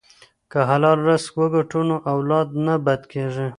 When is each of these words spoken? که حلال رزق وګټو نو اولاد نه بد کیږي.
که 0.51 0.59
حلال 0.69 0.99
رزق 1.09 1.33
وګټو 1.39 1.79
نو 1.89 1.95
اولاد 2.13 2.47
نه 2.65 2.75
بد 2.85 3.01
کیږي. 3.11 3.47